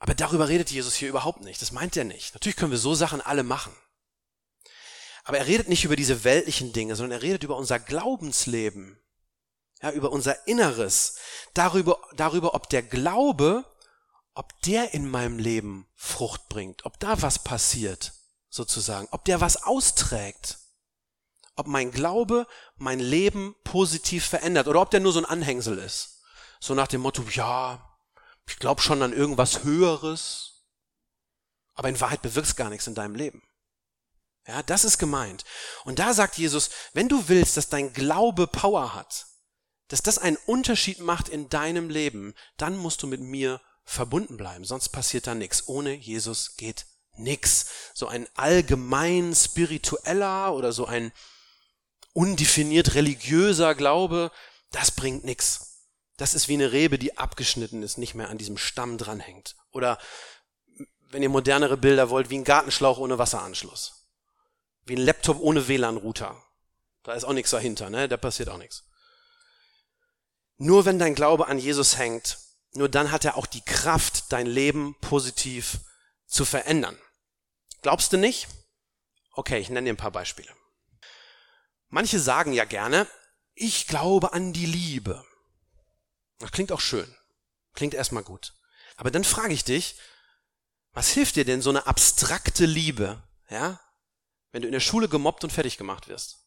Aber 0.06 0.14
darüber 0.14 0.50
redet 0.50 0.70
Jesus 0.70 0.94
hier 0.94 1.10
überhaupt 1.10 1.42
nicht. 1.42 1.60
Das 1.64 1.72
meint 1.72 1.98
er 1.98 2.04
nicht. 2.04 2.36
Natürlich 2.36 2.56
können 2.56 2.70
wir 2.70 2.78
so 2.78 2.94
Sachen 2.94 3.22
alle 3.22 3.42
machen. 3.42 3.76
Aber 5.24 5.40
er 5.40 5.48
redet 5.48 5.68
nicht 5.68 5.84
über 5.84 5.96
diese 5.96 6.24
weltlichen 6.24 6.74
Dinge, 6.74 6.96
sondern 6.96 7.20
er 7.20 7.24
redet 7.24 7.44
über 7.44 7.58
unser 7.58 7.80
Glaubensleben. 7.80 9.02
Ja, 9.82 9.90
über 9.90 10.12
unser 10.12 10.48
Inneres. 10.48 11.18
Darüber, 11.56 12.00
darüber, 12.16 12.54
ob 12.54 12.70
der 12.70 12.84
Glaube, 12.84 13.66
ob 14.36 14.62
der 14.62 14.94
in 14.94 15.10
meinem 15.10 15.40
Leben 15.40 15.88
Frucht 15.96 16.50
bringt, 16.50 16.86
ob 16.86 17.00
da 17.00 17.24
was 17.24 17.40
passiert, 17.40 18.14
sozusagen, 18.52 19.08
ob 19.10 19.26
der 19.26 19.42
was 19.42 19.64
austrägt. 19.64 20.60
Ob 21.56 21.66
mein 21.66 21.90
Glaube 21.90 22.46
mein 22.76 23.00
Leben 23.00 23.56
positiv 23.64 24.24
verändert 24.24 24.68
oder 24.68 24.82
ob 24.82 24.92
der 24.92 25.00
nur 25.00 25.14
so 25.14 25.20
ein 25.20 25.26
Anhängsel 25.26 25.80
ist. 25.80 26.22
So 26.60 26.76
nach 26.76 26.88
dem 26.88 27.02
Motto, 27.02 27.24
ja, 27.32 27.95
ich 28.48 28.60
glaube 28.60 28.82
schon 28.82 29.02
an 29.02 29.14
irgendwas 29.14 29.64
Höheres, 29.64 30.66
aber 31.74 31.90
in 31.90 32.00
Wahrheit 32.00 32.22
bewirkt 32.22 32.48
es 32.48 32.56
gar 32.56 32.70
nichts 32.70 32.88
in 32.88 32.96
deinem 32.96 33.16
Leben. 33.16 33.42
Ja, 34.48 34.62
das 34.62 34.84
ist 34.84 34.98
gemeint. 34.98 35.44
Und 35.86 36.00
da 36.00 36.14
sagt 36.14 36.38
Jesus, 36.38 36.70
wenn 36.94 37.10
du 37.10 37.28
willst, 37.28 37.58
dass 37.58 37.70
dein 37.70 37.94
Glaube 37.94 38.48
Power 38.48 38.94
hat, 38.94 39.25
dass 39.88 40.02
das 40.04 40.18
einen 40.18 40.38
Unterschied 40.46 41.00
macht 41.00 41.30
in 41.30 41.50
deinem 41.50 41.90
Leben, 41.90 42.34
dann 42.58 42.78
musst 42.78 43.02
du 43.04 43.08
mit 43.08 43.22
mir 43.22 43.62
verbunden 43.84 44.38
bleiben, 44.38 44.66
sonst 44.66 44.90
passiert 44.90 45.28
da 45.28 45.36
nichts. 45.36 45.68
Ohne 45.68 45.94
Jesus 45.94 46.58
geht 46.58 46.86
nichts. 47.18 47.68
So 47.94 48.08
ein 48.08 48.28
allgemein 48.36 49.34
spiritueller 49.36 50.54
oder 50.54 50.74
so 50.74 50.86
ein 50.86 51.12
undefiniert 52.14 52.96
religiöser 52.96 53.75
Glaube, 53.75 54.32
das 54.72 54.92
bringt 54.92 55.24
nichts. 55.24 55.75
Das 56.17 56.34
ist 56.34 56.48
wie 56.48 56.53
eine 56.53 56.72
Rebe, 56.72 56.98
die 56.98 57.17
abgeschnitten 57.17 57.84
ist, 57.84 57.98
nicht 57.98 58.15
mehr 58.15 58.29
an 58.29 58.38
diesem 58.38 58.57
Stamm 58.57 58.98
dranhängt. 58.98 59.55
Oder 59.72 60.00
wenn 61.10 61.24
ihr 61.24 61.29
modernere 61.29 61.77
Bilder 61.77 62.10
wollt, 62.10 62.29
wie 62.29 62.38
ein 62.38 62.43
Gartenschlauch 62.43 62.98
ohne 62.98 63.17
Wasseranschluss. 63.17 64.07
Wie 64.86 64.95
ein 64.95 65.01
Laptop 65.01 65.39
ohne 65.39 65.67
WLAN-Router. 65.67 66.41
Da 67.03 67.13
ist 67.13 67.24
auch 67.24 67.34
nichts 67.34 67.51
dahinter, 67.51 67.89
ne? 67.89 68.07
Da 68.07 68.17
passiert 68.17 68.50
auch 68.50 68.57
nichts. 68.57 68.84
Nur 70.57 70.86
wenn 70.86 71.00
dein 71.00 71.15
Glaube 71.15 71.48
an 71.48 71.60
Jesus 71.60 71.98
hängt, 71.98 72.38
nur 72.74 72.89
dann 72.89 73.12
hat 73.12 73.25
er 73.25 73.38
auch 73.38 73.45
die 73.45 73.63
Kraft, 73.63 74.31
dein 74.31 74.45
Leben 74.45 74.95
positiv 75.01 75.79
zu 76.25 76.45
verändern. 76.45 76.98
Glaubst 77.81 78.13
du 78.13 78.17
nicht? 78.17 78.48
Okay, 79.31 79.60
ich 79.60 79.69
nenne 79.69 79.86
dir 79.86 79.93
ein 79.93 79.98
paar 79.98 80.12
Beispiele. 80.12 80.51
Manche 81.89 82.19
sagen 82.19 82.53
ja 82.53 82.65
gerne, 82.65 83.07
ich 83.53 83.88
glaube 83.88 84.34
an 84.34 84.53
die 84.53 84.65
Liebe. 84.65 85.24
Das 86.39 86.51
klingt 86.51 86.72
auch 86.72 86.82
schön. 86.82 87.13
Klingt 87.74 87.94
erstmal 87.94 88.24
gut. 88.24 88.54
Aber 88.96 89.12
dann 89.12 89.24
frage 89.24 89.54
ich 89.54 89.63
dich, 89.63 89.96
was 90.94 91.10
hilft 91.10 91.36
dir 91.36 91.46
denn 91.46 91.62
so 91.62 91.70
eine 91.70 91.88
abstrakte 91.88 92.65
Liebe, 92.65 93.22
ja? 93.50 93.80
Wenn 94.51 94.62
du 94.62 94.68
in 94.68 94.74
der 94.74 94.80
Schule 94.80 95.10
gemobbt 95.10 95.44
und 95.44 95.51
fertig 95.51 95.77
gemacht 95.77 96.08
wirst. 96.08 96.38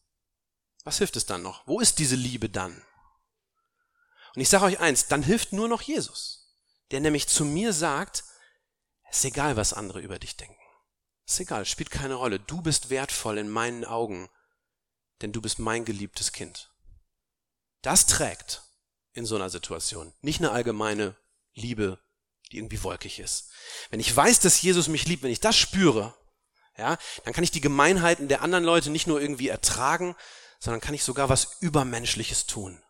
Was 0.83 0.97
hilft 0.97 1.15
es 1.15 1.27
dann 1.27 1.43
noch? 1.43 1.67
Wo 1.67 1.79
ist 1.79 1.99
diese 1.99 2.15
Liebe 2.15 2.49
dann? 2.49 2.83
Und 4.33 4.41
ich 4.41 4.49
sage 4.49 4.65
euch 4.65 4.79
eins, 4.79 5.07
dann 5.07 5.21
hilft 5.21 5.53
nur 5.53 5.67
noch 5.67 5.81
Jesus, 5.81 6.55
der 6.91 6.99
nämlich 6.99 7.27
zu 7.27 7.45
mir 7.45 7.73
sagt, 7.73 8.23
es 9.11 9.19
ist 9.19 9.25
egal, 9.25 9.55
was 9.55 9.73
andere 9.73 10.01
über 10.01 10.17
dich 10.17 10.37
denken. 10.37 10.55
Es 11.25 11.33
ist 11.33 11.41
egal, 11.41 11.65
spielt 11.65 11.91
keine 11.91 12.15
Rolle. 12.15 12.39
Du 12.39 12.61
bist 12.61 12.89
wertvoll 12.89 13.37
in 13.37 13.49
meinen 13.49 13.85
Augen, 13.85 14.29
denn 15.21 15.31
du 15.31 15.41
bist 15.41 15.59
mein 15.59 15.85
geliebtes 15.85 16.31
Kind. 16.31 16.71
Das 17.81 18.07
trägt 18.07 18.63
in 19.13 19.25
so 19.25 19.35
einer 19.35 19.49
Situation. 19.49 20.13
Nicht 20.21 20.39
eine 20.39 20.51
allgemeine 20.51 21.15
Liebe, 21.53 21.99
die 22.51 22.57
irgendwie 22.57 22.83
wolkig 22.83 23.19
ist. 23.19 23.49
Wenn 23.89 23.99
ich 23.99 24.15
weiß, 24.15 24.39
dass 24.39 24.61
Jesus 24.61 24.87
mich 24.87 25.07
liebt, 25.07 25.23
wenn 25.23 25.31
ich 25.31 25.39
das 25.39 25.57
spüre, 25.57 26.15
ja, 26.77 26.97
dann 27.23 27.33
kann 27.33 27.43
ich 27.43 27.51
die 27.51 27.61
Gemeinheiten 27.61 28.27
der 28.27 28.41
anderen 28.41 28.63
Leute 28.63 28.89
nicht 28.89 29.07
nur 29.07 29.21
irgendwie 29.21 29.49
ertragen, 29.49 30.15
sondern 30.59 30.81
kann 30.81 30.95
ich 30.95 31.03
sogar 31.03 31.29
was 31.29 31.57
Übermenschliches 31.61 32.45
tun. 32.45 32.81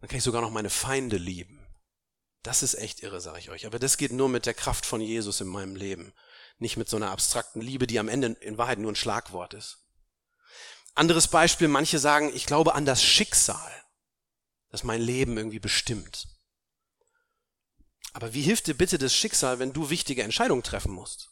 Dann 0.00 0.08
kann 0.08 0.18
ich 0.18 0.24
sogar 0.24 0.42
noch 0.42 0.50
meine 0.50 0.70
Feinde 0.70 1.16
lieben. 1.16 1.66
Das 2.42 2.62
ist 2.62 2.74
echt 2.74 3.02
irre, 3.02 3.20
sage 3.20 3.38
ich 3.38 3.50
euch. 3.50 3.66
Aber 3.66 3.78
das 3.78 3.96
geht 3.96 4.12
nur 4.12 4.28
mit 4.28 4.46
der 4.46 4.54
Kraft 4.54 4.84
von 4.84 5.00
Jesus 5.00 5.40
in 5.40 5.48
meinem 5.48 5.76
Leben. 5.76 6.12
Nicht 6.58 6.76
mit 6.76 6.88
so 6.88 6.96
einer 6.96 7.10
abstrakten 7.10 7.60
Liebe, 7.60 7.86
die 7.86 7.98
am 7.98 8.08
Ende 8.08 8.36
in 8.40 8.58
Wahrheit 8.58 8.78
nur 8.78 8.92
ein 8.92 8.96
Schlagwort 8.96 9.54
ist. 9.54 9.78
Anderes 10.94 11.26
Beispiel, 11.26 11.68
manche 11.68 11.98
sagen, 11.98 12.30
ich 12.34 12.46
glaube 12.46 12.74
an 12.74 12.84
das 12.84 13.02
Schicksal 13.02 13.83
das 14.74 14.82
mein 14.82 15.00
Leben 15.00 15.36
irgendwie 15.36 15.60
bestimmt. 15.60 16.26
Aber 18.12 18.34
wie 18.34 18.42
hilft 18.42 18.66
dir 18.66 18.74
bitte 18.74 18.98
das 18.98 19.14
Schicksal, 19.14 19.60
wenn 19.60 19.72
du 19.72 19.88
wichtige 19.88 20.24
Entscheidungen 20.24 20.64
treffen 20.64 20.90
musst 20.90 21.30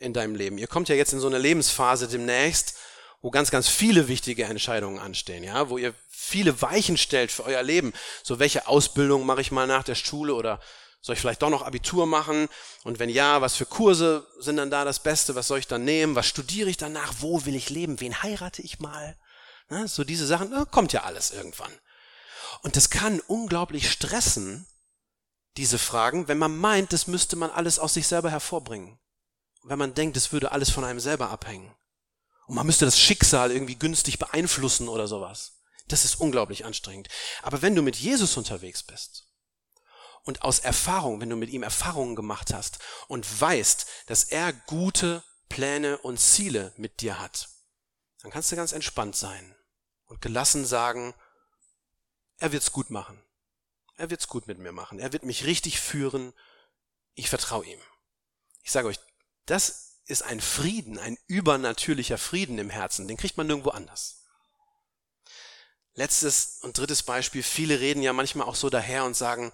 in 0.00 0.12
deinem 0.12 0.34
Leben? 0.34 0.58
Ihr 0.58 0.66
kommt 0.66 0.88
ja 0.88 0.96
jetzt 0.96 1.12
in 1.12 1.20
so 1.20 1.28
eine 1.28 1.38
Lebensphase 1.38 2.08
demnächst, 2.08 2.74
wo 3.22 3.30
ganz, 3.30 3.52
ganz 3.52 3.68
viele 3.68 4.08
wichtige 4.08 4.42
Entscheidungen 4.42 4.98
anstehen, 4.98 5.44
ja, 5.44 5.70
wo 5.70 5.78
ihr 5.78 5.94
viele 6.08 6.62
Weichen 6.62 6.96
stellt 6.96 7.30
für 7.30 7.44
euer 7.44 7.62
Leben. 7.62 7.92
So, 8.24 8.40
welche 8.40 8.66
Ausbildung 8.66 9.24
mache 9.24 9.40
ich 9.40 9.52
mal 9.52 9.68
nach 9.68 9.84
der 9.84 9.94
Schule 9.94 10.34
oder 10.34 10.60
soll 11.00 11.14
ich 11.14 11.20
vielleicht 11.20 11.42
doch 11.42 11.50
noch 11.50 11.62
Abitur 11.62 12.06
machen? 12.06 12.48
Und 12.82 12.98
wenn 12.98 13.08
ja, 13.08 13.40
was 13.40 13.54
für 13.54 13.66
Kurse 13.66 14.26
sind 14.40 14.56
dann 14.56 14.70
da 14.72 14.84
das 14.84 15.00
Beste? 15.00 15.36
Was 15.36 15.46
soll 15.46 15.60
ich 15.60 15.68
dann 15.68 15.84
nehmen? 15.84 16.16
Was 16.16 16.26
studiere 16.26 16.68
ich 16.68 16.76
danach? 16.76 17.14
Wo 17.20 17.44
will 17.46 17.54
ich 17.54 17.70
leben? 17.70 18.00
Wen 18.00 18.20
heirate 18.20 18.62
ich 18.62 18.80
mal? 18.80 19.16
Na, 19.68 19.86
so 19.86 20.02
diese 20.02 20.26
Sachen, 20.26 20.48
na, 20.50 20.64
kommt 20.64 20.92
ja 20.92 21.04
alles 21.04 21.30
irgendwann. 21.30 21.70
Und 22.62 22.76
das 22.76 22.90
kann 22.90 23.20
unglaublich 23.20 23.90
stressen, 23.90 24.66
diese 25.56 25.78
Fragen, 25.78 26.28
wenn 26.28 26.38
man 26.38 26.56
meint, 26.56 26.92
das 26.92 27.06
müsste 27.06 27.36
man 27.36 27.50
alles 27.50 27.78
aus 27.78 27.94
sich 27.94 28.06
selber 28.06 28.30
hervorbringen. 28.30 28.98
Wenn 29.62 29.78
man 29.78 29.94
denkt, 29.94 30.16
es 30.16 30.32
würde 30.32 30.52
alles 30.52 30.70
von 30.70 30.84
einem 30.84 31.00
selber 31.00 31.30
abhängen. 31.30 31.74
Und 32.46 32.54
man 32.54 32.66
müsste 32.66 32.84
das 32.84 32.98
Schicksal 32.98 33.50
irgendwie 33.50 33.76
günstig 33.76 34.18
beeinflussen 34.18 34.88
oder 34.88 35.06
sowas. 35.06 35.60
Das 35.88 36.04
ist 36.04 36.20
unglaublich 36.20 36.64
anstrengend. 36.64 37.08
Aber 37.42 37.62
wenn 37.62 37.74
du 37.74 37.82
mit 37.82 37.96
Jesus 37.96 38.36
unterwegs 38.36 38.82
bist 38.82 39.26
und 40.22 40.42
aus 40.42 40.60
Erfahrung, 40.60 41.20
wenn 41.20 41.30
du 41.30 41.36
mit 41.36 41.50
ihm 41.50 41.62
Erfahrungen 41.62 42.16
gemacht 42.16 42.54
hast 42.54 42.78
und 43.08 43.40
weißt, 43.40 43.86
dass 44.06 44.24
er 44.24 44.52
gute 44.52 45.22
Pläne 45.48 45.98
und 45.98 46.18
Ziele 46.20 46.72
mit 46.76 47.00
dir 47.00 47.18
hat, 47.20 47.48
dann 48.22 48.30
kannst 48.30 48.52
du 48.52 48.56
ganz 48.56 48.72
entspannt 48.72 49.16
sein 49.16 49.54
und 50.06 50.20
gelassen 50.20 50.64
sagen, 50.64 51.14
er 52.40 52.52
wird's 52.52 52.72
gut 52.72 52.90
machen. 52.90 53.22
Er 53.96 54.10
wird's 54.10 54.26
gut 54.26 54.48
mit 54.48 54.58
mir 54.58 54.72
machen. 54.72 54.98
Er 54.98 55.12
wird 55.12 55.24
mich 55.24 55.44
richtig 55.44 55.78
führen. 55.78 56.32
Ich 57.14 57.28
vertraue 57.28 57.66
ihm. 57.66 57.80
Ich 58.62 58.72
sage 58.72 58.88
euch, 58.88 58.98
das 59.46 60.00
ist 60.06 60.22
ein 60.22 60.40
Frieden, 60.40 60.98
ein 60.98 61.18
übernatürlicher 61.26 62.18
Frieden 62.18 62.58
im 62.58 62.70
Herzen. 62.70 63.06
Den 63.06 63.18
kriegt 63.18 63.36
man 63.36 63.46
nirgendwo 63.46 63.70
anders. 63.70 64.24
Letztes 65.94 66.60
und 66.62 66.78
drittes 66.78 67.02
Beispiel. 67.02 67.42
Viele 67.42 67.78
reden 67.80 68.02
ja 68.02 68.12
manchmal 68.12 68.46
auch 68.46 68.54
so 68.54 68.70
daher 68.70 69.04
und 69.04 69.16
sagen, 69.16 69.52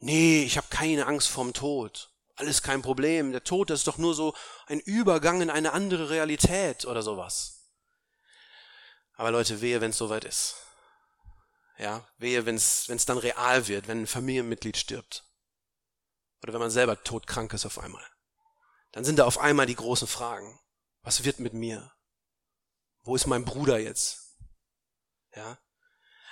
nee, 0.00 0.42
ich 0.44 0.56
habe 0.56 0.66
keine 0.70 1.06
Angst 1.06 1.28
vorm 1.28 1.52
Tod. 1.52 2.10
Alles 2.36 2.62
kein 2.62 2.80
Problem. 2.80 3.32
Der 3.32 3.44
Tod 3.44 3.70
ist 3.70 3.86
doch 3.86 3.98
nur 3.98 4.14
so 4.14 4.34
ein 4.66 4.80
Übergang 4.80 5.42
in 5.42 5.50
eine 5.50 5.72
andere 5.72 6.10
Realität 6.10 6.86
oder 6.86 7.02
sowas. 7.02 7.68
Aber 9.14 9.30
Leute, 9.30 9.60
wehe, 9.60 9.80
wenn 9.80 9.90
es 9.90 9.98
soweit 9.98 10.24
ist. 10.24 10.63
Ja, 11.78 12.08
wehe, 12.18 12.46
wenn 12.46 12.56
es 12.56 13.06
dann 13.06 13.18
real 13.18 13.66
wird, 13.66 13.88
wenn 13.88 14.02
ein 14.02 14.06
Familienmitglied 14.06 14.76
stirbt. 14.76 15.24
Oder 16.42 16.52
wenn 16.52 16.60
man 16.60 16.70
selber 16.70 17.02
todkrank 17.02 17.52
ist 17.52 17.66
auf 17.66 17.78
einmal. 17.78 18.04
Dann 18.92 19.04
sind 19.04 19.18
da 19.18 19.24
auf 19.24 19.38
einmal 19.38 19.66
die 19.66 19.74
großen 19.74 20.06
Fragen. 20.06 20.60
Was 21.02 21.24
wird 21.24 21.40
mit 21.40 21.52
mir? 21.52 21.92
Wo 23.02 23.16
ist 23.16 23.26
mein 23.26 23.44
Bruder 23.44 23.78
jetzt? 23.78 24.36
Ja. 25.34 25.58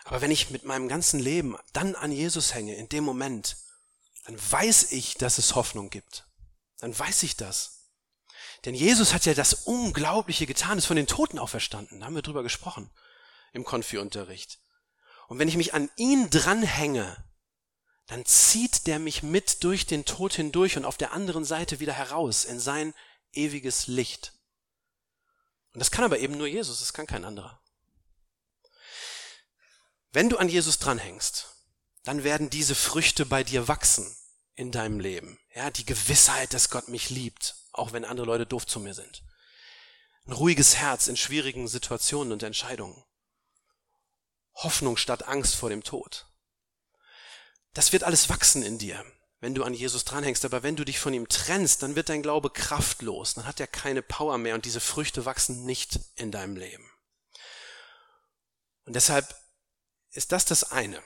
Aber 0.05 0.21
wenn 0.21 0.31
ich 0.31 0.51
mit 0.51 0.65
meinem 0.65 0.89
ganzen 0.89 1.19
Leben 1.19 1.57
dann 1.73 1.97
an 1.97 2.13
Jesus 2.13 2.55
hänge, 2.55 2.77
in 2.77 2.89
dem 2.89 3.05
Moment, 3.05 3.57
dann 4.25 4.39
weiß 4.39 4.93
ich, 4.93 5.15
dass 5.15 5.39
es 5.39 5.55
Hoffnung 5.55 5.91
gibt. 5.91 6.27
Dann 6.79 6.97
weiß 6.97 7.25
ich 7.25 7.37
das. 7.37 7.91
Denn 8.65 8.75
Jesus 8.75 9.13
hat 9.13 9.27
ja 9.27 9.35
das 9.35 9.55
Unglaubliche 9.67 10.47
getan, 10.47 10.79
ist 10.79 10.87
von 10.87 10.97
den 10.97 11.07
Toten 11.09 11.39
auferstanden. 11.39 12.01
Da 12.01 12.07
haben 12.07 12.15
wir 12.15 12.23
drüber 12.23 12.43
gesprochen 12.43 12.91
im 13.53 13.65
Konfi-Unterricht. 13.65 14.61
Und 15.33 15.39
wenn 15.39 15.49
ich 15.49 15.57
mich 15.57 15.73
an 15.73 15.91
ihn 15.97 16.29
dranhänge, 16.29 17.17
dann 18.07 18.27
zieht 18.27 18.87
der 18.87 18.99
mich 18.99 19.23
mit 19.23 19.65
durch 19.65 19.87
den 19.87 20.05
Tod 20.05 20.35
hindurch 20.35 20.77
und 20.77 20.85
auf 20.85 20.99
der 20.99 21.13
anderen 21.13 21.47
Seite 21.47 21.81
wieder 21.81 21.95
heraus 21.95 22.45
in 22.45 22.61
sein 22.61 22.93
ewiges 23.33 23.87
Licht. 23.87 24.35
Und 25.73 25.79
das 25.79 25.91
kann 25.91 26.05
aber 26.05 26.19
eben 26.19 26.37
nur 26.37 26.47
Jesus, 26.47 26.81
das 26.81 26.93
kann 26.93 27.07
kein 27.07 27.25
anderer. 27.25 27.63
Wenn 30.11 30.29
du 30.29 30.37
an 30.37 30.51
Jesus 30.51 30.79
dranhängst, 30.79 31.47
dann 32.03 32.25
werden 32.25 32.51
diese 32.51 32.75
Früchte 32.75 33.25
bei 33.25 33.43
dir 33.43 33.69
wachsen 33.69 34.15
in 34.55 34.71
deinem 34.71 35.01
Leben. 35.01 35.41
Ja, 35.55 35.71
die 35.71 35.87
Gewissheit, 35.87 36.53
dass 36.53 36.69
Gott 36.69 36.89
mich 36.89 37.09
liebt, 37.09 37.57
auch 37.73 37.95
wenn 37.95 38.05
andere 38.05 38.27
Leute 38.27 38.45
doof 38.45 38.67
zu 38.67 38.81
mir 38.81 38.93
sind. 38.93 39.23
Ein 40.27 40.35
ruhiges 40.35 40.77
Herz 40.77 41.07
in 41.07 41.17
schwierigen 41.17 41.69
Situationen 41.69 42.35
und 42.35 42.43
Entscheidungen. 42.43 43.03
Hoffnung 44.55 44.97
statt 44.97 45.29
Angst 45.29 45.55
vor 45.55 45.71
dem 45.71 45.83
Tod. 45.83 46.27
Das 47.75 47.93
wird 47.93 48.05
alles 48.05 48.29
wachsen 48.29 48.63
in 48.63 48.79
dir, 48.79 49.05
wenn 49.41 49.55
du 49.55 49.65
an 49.65 49.75
Jesus 49.75 50.05
dranhängst. 50.05 50.45
Aber 50.45 50.63
wenn 50.63 50.77
du 50.77 50.85
dich 50.85 50.99
von 50.99 51.15
ihm 51.15 51.29
trennst, 51.29 51.83
dann 51.83 51.97
wird 51.97 52.09
dein 52.09 52.23
Glaube 52.23 52.51
kraftlos. 52.51 53.35
Dann 53.35 53.47
hat 53.47 53.61
er 53.61 53.67
keine 53.67 54.03
Power 54.03 54.39
mehr 54.39 54.55
und 54.55 54.65
diese 54.65 54.81
Früchte 54.81 55.25
wachsen 55.25 55.65
nicht 55.65 55.99
in 56.17 56.31
deinem 56.31 56.57
Leben. 56.57 56.89
Und 58.85 58.95
deshalb 58.95 59.35
ist 60.11 60.33
das 60.33 60.45
das 60.45 60.71
eine, 60.71 61.03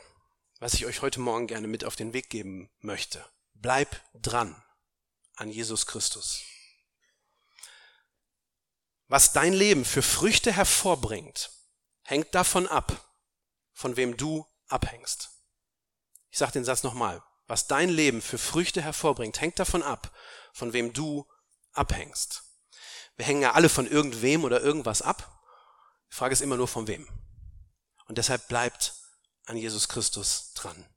was 0.59 0.75
ich 0.75 0.87
euch 0.87 1.03
heute 1.03 1.21
Morgen 1.21 1.47
gerne 1.47 1.69
mit 1.69 1.85
auf 1.85 1.95
den 1.95 2.13
Weg 2.13 2.31
geben 2.31 2.71
möchte. 2.81 3.25
Bleib 3.55 4.03
dran 4.15 4.61
an 5.37 5.51
Jesus 5.51 5.87
Christus. 5.87 6.43
Was 9.09 9.33
dein 9.33 9.53
Leben 9.53 9.85
für 9.85 10.03
Früchte 10.03 10.53
hervorbringt, 10.53 11.53
hängt 12.03 12.35
davon 12.35 12.67
ab, 12.67 13.06
von 13.77 13.97
wem 13.97 14.17
du 14.17 14.47
abhängst. 14.69 15.31
Ich 16.31 16.39
sage 16.39 16.53
den 16.53 16.65
Satz 16.65 16.83
nochmal. 16.83 17.23
Was 17.47 17.69
dein 17.69 17.91
Leben 17.91 18.23
für 18.23 18.39
Früchte 18.39 18.83
hervorbringt, 18.83 19.41
hängt 19.41 19.59
davon 19.61 19.83
ab, 19.83 20.13
von 20.53 20.73
wem 20.73 20.93
du 20.93 21.29
abhängst. 21.73 22.43
Wir 23.17 23.27
hängen 23.27 23.43
ja 23.43 23.53
alle 23.53 23.69
von 23.69 23.87
irgendwem 23.87 24.45
oder 24.45 24.61
irgendwas 24.61 25.03
ab. 25.03 25.31
Die 26.11 26.17
Frage 26.17 26.33
ist 26.33 26.41
immer 26.41 26.57
nur 26.57 26.67
von 26.67 26.89
wem. 26.89 27.07
Und 28.07 28.19
deshalb 28.19 28.49
bleibt 28.49 28.95
an 29.45 29.57
Jesus 29.57 29.89
Christus 29.89 30.53
dran. 30.55 30.89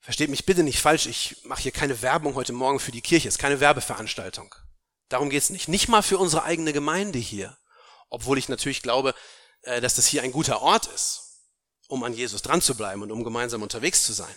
Versteht 0.00 0.30
mich 0.30 0.46
bitte 0.46 0.62
nicht 0.62 0.80
falsch, 0.80 1.06
ich 1.06 1.42
mache 1.44 1.62
hier 1.62 1.72
keine 1.72 2.02
Werbung 2.02 2.34
heute 2.34 2.52
Morgen 2.52 2.80
für 2.80 2.92
die 2.92 3.02
Kirche, 3.02 3.28
es 3.28 3.34
ist 3.34 3.40
keine 3.40 3.60
Werbeveranstaltung. 3.60 4.54
Darum 5.08 5.30
geht's 5.30 5.50
nicht. 5.50 5.68
Nicht 5.68 5.88
mal 5.88 6.02
für 6.02 6.18
unsere 6.18 6.44
eigene 6.44 6.72
Gemeinde 6.72 7.18
hier. 7.18 7.56
Obwohl 8.10 8.38
ich 8.38 8.48
natürlich 8.48 8.82
glaube, 8.82 9.14
dass 9.80 9.94
das 9.94 10.06
hier 10.06 10.22
ein 10.22 10.32
guter 10.32 10.62
Ort 10.62 10.86
ist, 10.86 11.42
um 11.88 12.02
an 12.04 12.14
Jesus 12.14 12.42
dran 12.42 12.62
zu 12.62 12.74
bleiben 12.74 13.02
und 13.02 13.12
um 13.12 13.24
gemeinsam 13.24 13.62
unterwegs 13.62 14.04
zu 14.04 14.12
sein. 14.12 14.34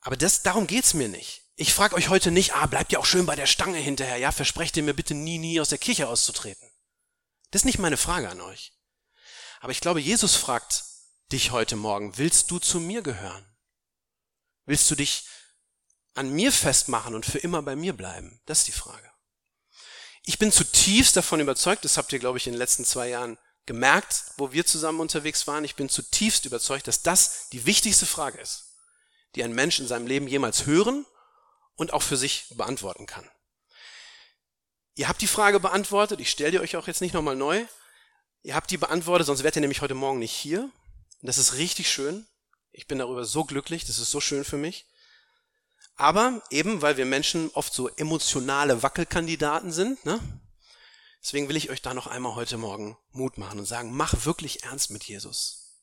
Aber 0.00 0.16
das, 0.16 0.42
darum 0.42 0.66
geht's 0.66 0.94
mir 0.94 1.08
nicht. 1.08 1.42
Ich 1.56 1.74
frage 1.74 1.94
euch 1.94 2.08
heute 2.08 2.30
nicht, 2.30 2.54
ah, 2.54 2.66
bleibt 2.66 2.92
ihr 2.92 3.00
auch 3.00 3.06
schön 3.06 3.26
bei 3.26 3.36
der 3.36 3.46
Stange 3.46 3.78
hinterher, 3.78 4.16
ja, 4.16 4.32
versprecht 4.32 4.76
ihr 4.76 4.82
mir 4.82 4.94
bitte 4.94 5.14
nie, 5.14 5.38
nie 5.38 5.60
aus 5.60 5.68
der 5.68 5.78
Kirche 5.78 6.08
auszutreten. 6.08 6.70
Das 7.50 7.60
ist 7.60 7.66
nicht 7.66 7.78
meine 7.78 7.98
Frage 7.98 8.30
an 8.30 8.40
euch. 8.40 8.72
Aber 9.60 9.72
ich 9.72 9.80
glaube, 9.80 10.00
Jesus 10.00 10.36
fragt 10.36 10.84
dich 11.32 11.50
heute 11.50 11.76
Morgen, 11.76 12.16
willst 12.16 12.50
du 12.50 12.58
zu 12.58 12.80
mir 12.80 13.02
gehören? 13.02 13.44
Willst 14.64 14.90
du 14.90 14.94
dich 14.94 15.26
an 16.14 16.30
mir 16.30 16.52
festmachen 16.52 17.14
und 17.14 17.26
für 17.26 17.38
immer 17.38 17.60
bei 17.60 17.76
mir 17.76 17.92
bleiben? 17.92 18.40
Das 18.46 18.60
ist 18.60 18.68
die 18.68 18.72
Frage. 18.72 19.10
Ich 20.24 20.38
bin 20.38 20.52
zutiefst 20.52 21.16
davon 21.16 21.40
überzeugt, 21.40 21.84
das 21.84 21.96
habt 21.96 22.12
ihr, 22.12 22.18
glaube 22.18 22.38
ich, 22.38 22.46
in 22.46 22.52
den 22.54 22.58
letzten 22.58 22.84
zwei 22.84 23.08
Jahren 23.08 23.38
gemerkt, 23.70 24.24
wo 24.36 24.50
wir 24.50 24.66
zusammen 24.66 24.98
unterwegs 24.98 25.46
waren. 25.46 25.64
Ich 25.64 25.76
bin 25.76 25.88
zutiefst 25.88 26.44
überzeugt, 26.44 26.88
dass 26.88 27.02
das 27.02 27.48
die 27.50 27.66
wichtigste 27.66 28.04
Frage 28.04 28.40
ist, 28.40 28.74
die 29.36 29.44
ein 29.44 29.52
Mensch 29.52 29.78
in 29.78 29.86
seinem 29.86 30.08
Leben 30.08 30.26
jemals 30.26 30.66
hören 30.66 31.06
und 31.76 31.92
auch 31.92 32.02
für 32.02 32.16
sich 32.16 32.46
beantworten 32.56 33.06
kann. 33.06 33.30
Ihr 34.96 35.06
habt 35.06 35.22
die 35.22 35.28
Frage 35.28 35.60
beantwortet, 35.60 36.18
ich 36.18 36.32
stelle 36.32 36.50
die 36.50 36.58
euch 36.58 36.74
auch 36.74 36.88
jetzt 36.88 37.00
nicht 37.00 37.14
nochmal 37.14 37.36
neu. 37.36 37.64
Ihr 38.42 38.56
habt 38.56 38.72
die 38.72 38.76
beantwortet, 38.76 39.28
sonst 39.28 39.44
wärt 39.44 39.54
ihr 39.54 39.60
nämlich 39.60 39.82
heute 39.82 39.94
Morgen 39.94 40.18
nicht 40.18 40.34
hier. 40.34 40.62
Und 40.62 41.28
das 41.28 41.38
ist 41.38 41.54
richtig 41.54 41.88
schön. 41.92 42.26
Ich 42.72 42.88
bin 42.88 42.98
darüber 42.98 43.24
so 43.24 43.44
glücklich, 43.44 43.84
das 43.84 44.00
ist 44.00 44.10
so 44.10 44.20
schön 44.20 44.42
für 44.42 44.56
mich. 44.56 44.84
Aber 45.94 46.42
eben, 46.50 46.82
weil 46.82 46.96
wir 46.96 47.06
Menschen 47.06 47.50
oft 47.54 47.72
so 47.72 47.88
emotionale 47.88 48.82
Wackelkandidaten 48.82 49.70
sind, 49.70 50.04
ne? 50.04 50.18
Deswegen 51.22 51.48
will 51.48 51.56
ich 51.56 51.70
euch 51.70 51.82
da 51.82 51.94
noch 51.94 52.06
einmal 52.06 52.34
heute 52.34 52.56
Morgen 52.56 52.96
Mut 53.12 53.38
machen 53.38 53.58
und 53.58 53.66
sagen, 53.66 53.94
mach 53.94 54.24
wirklich 54.24 54.64
ernst 54.64 54.90
mit 54.90 55.04
Jesus. 55.04 55.82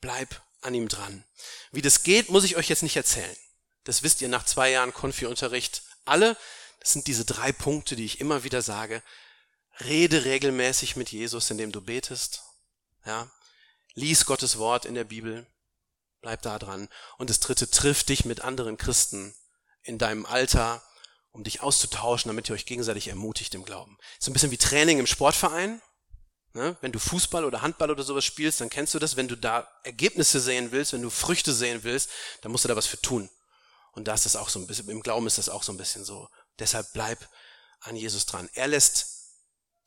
Bleib 0.00 0.42
an 0.60 0.74
ihm 0.74 0.88
dran. 0.88 1.24
Wie 1.72 1.82
das 1.82 2.02
geht, 2.02 2.30
muss 2.30 2.44
ich 2.44 2.56
euch 2.56 2.68
jetzt 2.68 2.82
nicht 2.82 2.96
erzählen. 2.96 3.36
Das 3.84 4.02
wisst 4.02 4.20
ihr 4.20 4.28
nach 4.28 4.44
zwei 4.44 4.70
Jahren 4.70 4.92
Konfi-Unterricht 4.92 5.82
alle. 6.04 6.36
Das 6.80 6.92
sind 6.92 7.06
diese 7.06 7.24
drei 7.24 7.52
Punkte, 7.52 7.96
die 7.96 8.04
ich 8.04 8.20
immer 8.20 8.44
wieder 8.44 8.62
sage. 8.62 9.02
Rede 9.80 10.24
regelmäßig 10.24 10.96
mit 10.96 11.10
Jesus, 11.10 11.50
indem 11.50 11.72
du 11.72 11.80
betest. 11.80 12.42
Ja. 13.04 13.30
Lies 13.94 14.26
Gottes 14.26 14.58
Wort 14.58 14.84
in 14.84 14.94
der 14.94 15.04
Bibel. 15.04 15.46
Bleib 16.20 16.42
da 16.42 16.58
dran. 16.58 16.88
Und 17.16 17.30
das 17.30 17.40
dritte, 17.40 17.70
triff 17.70 18.04
dich 18.04 18.24
mit 18.24 18.40
anderen 18.42 18.76
Christen 18.76 19.34
in 19.82 19.98
deinem 19.98 20.26
Alter, 20.26 20.82
um 21.38 21.44
dich 21.44 21.62
auszutauschen, 21.62 22.28
damit 22.28 22.50
ihr 22.50 22.54
euch 22.54 22.66
gegenseitig 22.66 23.06
ermutigt 23.06 23.54
im 23.54 23.64
Glauben. 23.64 23.96
So 24.18 24.28
ein 24.28 24.32
bisschen 24.32 24.50
wie 24.50 24.58
Training 24.58 24.98
im 24.98 25.06
Sportverein. 25.06 25.80
Ne? 26.52 26.76
Wenn 26.80 26.90
du 26.90 26.98
Fußball 26.98 27.44
oder 27.44 27.62
Handball 27.62 27.92
oder 27.92 28.02
sowas 28.02 28.24
spielst, 28.24 28.60
dann 28.60 28.70
kennst 28.70 28.92
du 28.92 28.98
das. 28.98 29.14
Wenn 29.14 29.28
du 29.28 29.36
da 29.36 29.68
Ergebnisse 29.84 30.40
sehen 30.40 30.72
willst, 30.72 30.92
wenn 30.92 31.02
du 31.02 31.10
Früchte 31.10 31.52
sehen 31.52 31.84
willst, 31.84 32.10
dann 32.42 32.50
musst 32.50 32.64
du 32.64 32.68
da 32.68 32.74
was 32.74 32.88
für 32.88 33.00
tun. 33.00 33.30
Und 33.92 34.08
da 34.08 34.14
ist 34.14 34.24
das 34.24 34.34
auch 34.34 34.48
so 34.48 34.58
ein 34.58 34.66
bisschen, 34.66 34.88
im 34.88 35.00
Glauben 35.00 35.28
ist 35.28 35.38
das 35.38 35.48
auch 35.48 35.62
so 35.62 35.70
ein 35.70 35.76
bisschen 35.76 36.04
so. 36.04 36.28
Deshalb 36.58 36.92
bleib 36.92 37.28
an 37.82 37.94
Jesus 37.94 38.26
dran. 38.26 38.50
Er 38.54 38.66
lässt 38.66 39.06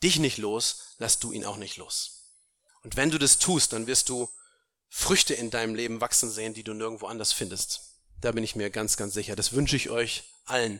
dich 0.01 0.19
nicht 0.19 0.37
los, 0.37 0.95
lass 0.99 1.19
du 1.19 1.33
ihn 1.33 1.43
auch 1.43 1.57
nicht 1.57 1.75
los. 1.75 2.31
Und 2.81 2.95
wenn 2.95 3.11
du 3.11 3.17
das 3.17 3.39
tust, 3.39 3.73
dann 3.73 3.87
wirst 3.87 4.07
du 4.07 4.29
Früchte 4.87 5.33
in 5.33 5.51
deinem 5.51 5.75
Leben 5.75 5.99
wachsen 5.99 6.31
sehen, 6.31 6.53
die 6.53 6.63
du 6.63 6.73
nirgendwo 6.73 7.07
anders 7.07 7.33
findest. 7.33 7.81
Da 8.21 8.31
bin 8.31 8.45
ich 8.45 8.55
mir 8.55 8.69
ganz, 8.69 8.95
ganz 8.95 9.13
sicher. 9.13 9.35
Das 9.35 9.51
wünsche 9.51 9.75
ich 9.75 9.89
euch 9.89 10.23
allen 10.45 10.79